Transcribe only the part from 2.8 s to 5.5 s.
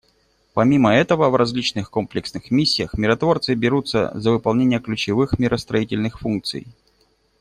миротворцы берутся за выполнение ключевых